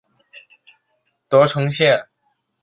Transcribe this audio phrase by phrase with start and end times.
[1.29, 2.07] 德城线